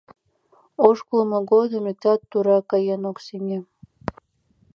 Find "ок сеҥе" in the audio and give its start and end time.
3.11-3.59